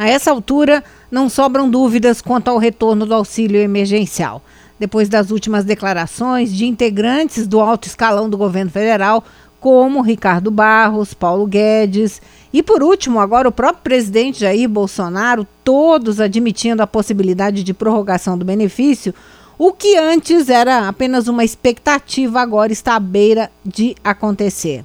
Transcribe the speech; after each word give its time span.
A 0.00 0.08
essa 0.08 0.30
altura, 0.30 0.82
não 1.10 1.28
sobram 1.28 1.68
dúvidas 1.68 2.22
quanto 2.22 2.48
ao 2.48 2.56
retorno 2.56 3.04
do 3.04 3.12
auxílio 3.12 3.60
emergencial. 3.60 4.42
Depois 4.78 5.10
das 5.10 5.30
últimas 5.30 5.62
declarações 5.62 6.50
de 6.56 6.64
integrantes 6.64 7.46
do 7.46 7.60
alto 7.60 7.86
escalão 7.86 8.30
do 8.30 8.38
governo 8.38 8.70
federal, 8.70 9.22
como 9.60 10.00
Ricardo 10.00 10.50
Barros, 10.50 11.12
Paulo 11.12 11.46
Guedes 11.46 12.22
e, 12.50 12.62
por 12.62 12.82
último, 12.82 13.20
agora 13.20 13.46
o 13.46 13.52
próprio 13.52 13.82
presidente 13.82 14.40
Jair 14.40 14.70
Bolsonaro, 14.70 15.46
todos 15.62 16.18
admitindo 16.18 16.82
a 16.82 16.86
possibilidade 16.86 17.62
de 17.62 17.74
prorrogação 17.74 18.38
do 18.38 18.44
benefício, 18.46 19.14
o 19.58 19.70
que 19.70 19.98
antes 19.98 20.48
era 20.48 20.88
apenas 20.88 21.28
uma 21.28 21.44
expectativa, 21.44 22.40
agora 22.40 22.72
está 22.72 22.94
à 22.94 23.00
beira 23.00 23.52
de 23.62 23.94
acontecer. 24.02 24.82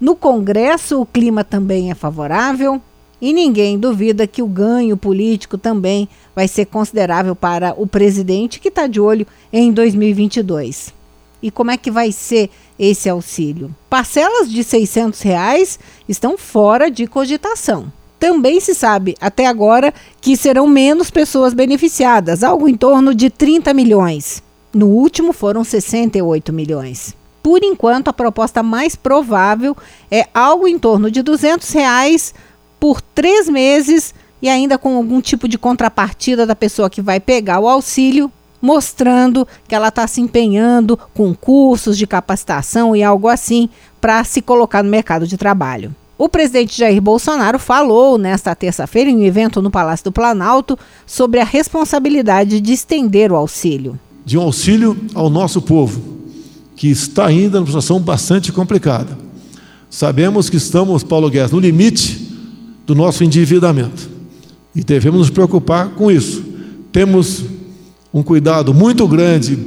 No 0.00 0.14
Congresso, 0.14 1.00
o 1.00 1.06
clima 1.06 1.42
também 1.42 1.90
é 1.90 1.96
favorável 1.96 2.80
e 3.22 3.32
ninguém 3.32 3.78
duvida 3.78 4.26
que 4.26 4.42
o 4.42 4.48
ganho 4.48 4.96
político 4.96 5.56
também 5.56 6.08
vai 6.34 6.48
ser 6.48 6.66
considerável 6.66 7.36
para 7.36 7.72
o 7.80 7.86
presidente, 7.86 8.58
que 8.58 8.66
está 8.66 8.88
de 8.88 9.00
olho 9.00 9.24
em 9.52 9.72
2022. 9.72 10.92
E 11.40 11.48
como 11.48 11.70
é 11.70 11.76
que 11.76 11.88
vai 11.88 12.10
ser 12.10 12.50
esse 12.76 13.08
auxílio? 13.08 13.72
Parcelas 13.88 14.50
de 14.50 14.64
600 14.64 15.22
reais 15.22 15.78
estão 16.08 16.36
fora 16.36 16.90
de 16.90 17.06
cogitação. 17.06 17.92
Também 18.18 18.58
se 18.58 18.74
sabe, 18.74 19.16
até 19.20 19.46
agora, 19.46 19.94
que 20.20 20.36
serão 20.36 20.66
menos 20.66 21.08
pessoas 21.08 21.54
beneficiadas, 21.54 22.42
algo 22.42 22.68
em 22.68 22.74
torno 22.76 23.14
de 23.14 23.30
30 23.30 23.72
milhões. 23.72 24.42
No 24.74 24.88
último 24.88 25.32
foram 25.32 25.62
68 25.62 26.52
milhões. 26.52 27.14
Por 27.40 27.62
enquanto, 27.62 28.08
a 28.08 28.12
proposta 28.12 28.62
mais 28.62 28.94
provável 28.96 29.76
é 30.10 30.26
algo 30.32 30.66
em 30.66 30.78
torno 30.78 31.10
de 31.10 31.22
200 31.22 31.70
reais 31.72 32.32
por 32.82 33.00
três 33.00 33.48
meses 33.48 34.12
e 34.42 34.48
ainda 34.48 34.76
com 34.76 34.96
algum 34.96 35.20
tipo 35.20 35.46
de 35.46 35.56
contrapartida 35.56 36.44
da 36.44 36.56
pessoa 36.56 36.90
que 36.90 37.00
vai 37.00 37.20
pegar 37.20 37.60
o 37.60 37.68
auxílio, 37.68 38.28
mostrando 38.60 39.46
que 39.68 39.74
ela 39.76 39.86
está 39.86 40.04
se 40.08 40.20
empenhando 40.20 40.98
com 41.14 41.32
cursos 41.32 41.96
de 41.96 42.08
capacitação 42.08 42.96
e 42.96 43.04
algo 43.04 43.28
assim 43.28 43.68
para 44.00 44.24
se 44.24 44.42
colocar 44.42 44.82
no 44.82 44.90
mercado 44.90 45.28
de 45.28 45.36
trabalho. 45.36 45.94
O 46.18 46.28
presidente 46.28 46.76
Jair 46.76 47.00
Bolsonaro 47.00 47.56
falou 47.56 48.18
nesta 48.18 48.52
terça-feira 48.52 49.08
em 49.08 49.16
um 49.16 49.22
evento 49.22 49.62
no 49.62 49.70
Palácio 49.70 50.06
do 50.06 50.12
Planalto 50.12 50.76
sobre 51.06 51.38
a 51.38 51.44
responsabilidade 51.44 52.60
de 52.60 52.72
estender 52.72 53.30
o 53.30 53.36
auxílio. 53.36 53.96
De 54.24 54.36
um 54.36 54.42
auxílio 54.42 54.98
ao 55.14 55.30
nosso 55.30 55.62
povo, 55.62 56.02
que 56.74 56.88
está 56.88 57.26
ainda 57.26 57.60
numa 57.60 57.66
situação 57.68 58.00
bastante 58.00 58.50
complicada. 58.50 59.16
Sabemos 59.88 60.50
que 60.50 60.56
estamos, 60.56 61.04
Paulo 61.04 61.30
Guedes, 61.30 61.52
no 61.52 61.60
limite 61.60 62.21
do 62.92 62.94
nosso 62.94 63.24
endividamento. 63.24 64.10
E 64.74 64.84
devemos 64.84 65.20
nos 65.20 65.30
preocupar 65.30 65.88
com 65.90 66.10
isso. 66.10 66.44
Temos 66.92 67.42
um 68.12 68.22
cuidado 68.22 68.74
muito 68.74 69.08
grande 69.08 69.58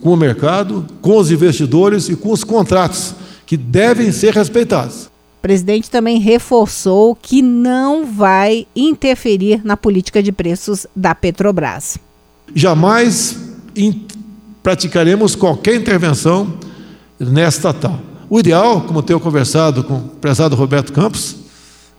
com 0.00 0.14
o 0.14 0.16
mercado, 0.16 0.86
com 1.02 1.18
os 1.18 1.30
investidores 1.30 2.08
e 2.08 2.16
com 2.16 2.32
os 2.32 2.42
contratos, 2.42 3.14
que 3.44 3.54
devem 3.54 4.10
ser 4.12 4.32
respeitados. 4.32 5.04
O 5.04 5.42
presidente 5.42 5.90
também 5.90 6.18
reforçou 6.18 7.14
que 7.14 7.42
não 7.42 8.06
vai 8.06 8.66
interferir 8.74 9.60
na 9.62 9.76
política 9.76 10.22
de 10.22 10.32
preços 10.32 10.86
da 10.96 11.14
Petrobras. 11.14 11.98
Jamais 12.54 13.36
praticaremos 14.62 15.34
qualquer 15.34 15.74
intervenção 15.74 16.54
nesta 17.18 17.74
tal. 17.74 18.00
O 18.30 18.38
ideal, 18.40 18.80
como 18.82 19.02
tenho 19.02 19.20
conversado 19.20 19.84
com 19.84 19.96
o 19.96 20.00
prezado 20.00 20.56
Roberto 20.56 20.92
Campos, 20.92 21.36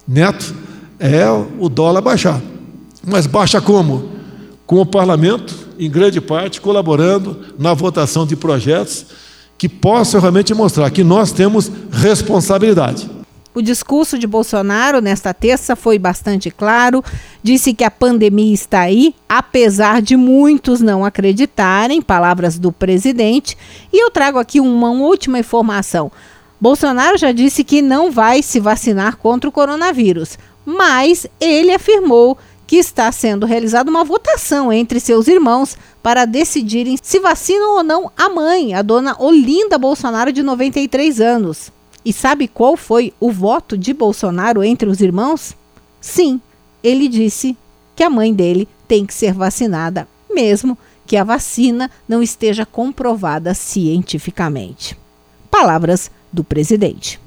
Neto, 0.07 0.53
é 1.01 1.25
o 1.59 1.67
dólar 1.67 2.01
baixar. 2.01 2.39
Mas 3.03 3.25
baixa 3.25 3.59
como? 3.59 4.11
Com 4.67 4.79
o 4.79 4.85
parlamento, 4.85 5.53
em 5.79 5.89
grande 5.89 6.21
parte, 6.21 6.61
colaborando 6.61 7.37
na 7.57 7.73
votação 7.73 8.25
de 8.25 8.35
projetos 8.35 9.07
que 9.57 9.67
possam 9.67 10.21
realmente 10.21 10.53
mostrar 10.53 10.89
que 10.91 11.03
nós 11.03 11.31
temos 11.31 11.71
responsabilidade. 11.91 13.09
O 13.53 13.61
discurso 13.61 14.17
de 14.17 14.25
Bolsonaro 14.25 15.01
nesta 15.01 15.33
terça 15.33 15.75
foi 15.75 15.99
bastante 15.99 16.49
claro. 16.49 17.03
Disse 17.43 17.73
que 17.73 17.83
a 17.83 17.91
pandemia 17.91 18.53
está 18.53 18.81
aí, 18.81 19.13
apesar 19.27 20.01
de 20.01 20.15
muitos 20.15 20.79
não 20.79 21.03
acreditarem, 21.03 22.01
palavras 22.01 22.57
do 22.57 22.71
presidente. 22.71 23.57
E 23.91 24.01
eu 24.01 24.09
trago 24.09 24.39
aqui 24.39 24.61
uma, 24.61 24.91
última 24.91 25.39
informação. 25.39 26.11
Bolsonaro 26.61 27.17
já 27.17 27.31
disse 27.31 27.63
que 27.63 27.81
não 27.81 28.09
vai 28.09 28.41
se 28.41 28.59
vacinar 28.59 29.17
contra 29.17 29.49
o 29.49 29.51
coronavírus, 29.51 30.37
mas 30.65 31.27
ele 31.39 31.73
afirmou 31.73 32.37
que 32.67 32.77
está 32.77 33.11
sendo 33.11 33.45
realizada 33.45 33.89
uma 33.89 34.03
votação 34.03 34.71
entre 34.71 34.99
seus 34.99 35.27
irmãos 35.27 35.77
para 36.01 36.25
decidirem 36.25 36.97
se 37.01 37.19
vacinam 37.19 37.75
ou 37.75 37.83
não 37.83 38.11
a 38.15 38.29
mãe, 38.29 38.73
a 38.73 38.81
dona 38.81 39.15
Olinda 39.21 39.77
Bolsonaro, 39.77 40.31
de 40.31 40.41
93 40.41 41.19
anos. 41.19 41.71
E 42.03 42.13
sabe 42.13 42.47
qual 42.47 42.77
foi 42.77 43.13
o 43.19 43.29
voto 43.29 43.77
de 43.77 43.93
Bolsonaro 43.93 44.63
entre 44.63 44.89
os 44.89 45.01
irmãos? 45.01 45.55
Sim, 45.99 46.39
ele 46.83 47.07
disse 47.07 47.57
que 47.95 48.03
a 48.03 48.09
mãe 48.09 48.33
dele 48.33 48.67
tem 48.87 49.05
que 49.05 49.13
ser 49.13 49.33
vacinada, 49.33 50.07
mesmo 50.33 50.77
que 51.05 51.17
a 51.17 51.23
vacina 51.23 51.91
não 52.07 52.23
esteja 52.23 52.65
comprovada 52.65 53.53
cientificamente. 53.53 54.97
Palavras 55.49 56.09
do 56.31 56.43
presidente. 56.43 57.19